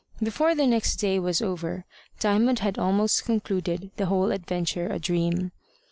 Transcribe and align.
Before 0.19 0.55
the 0.55 0.65
next 0.65 0.95
day 0.95 1.19
was 1.19 1.43
over, 1.43 1.85
Diamond 2.19 2.57
had 2.57 2.79
almost 2.79 3.23
concluded 3.23 3.91
the 3.97 4.07
whole 4.07 4.31
adventure 4.31 4.87
a 4.87 4.97
dream. 4.97 5.51